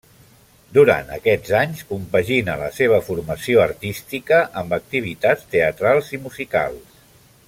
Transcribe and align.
Durant 0.77 1.11
aquests 1.17 1.51
anys 1.57 1.83
compagina 1.89 2.55
la 2.63 2.71
seva 2.79 2.99
formació 3.11 3.61
artística 3.67 4.39
amb 4.63 4.75
activitats 4.79 5.47
teatrals 5.57 6.11
i 6.19 6.23
musicals. 6.29 6.99